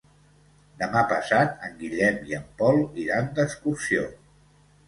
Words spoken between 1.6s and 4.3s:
en Guillem i en Pol iran d'excursió.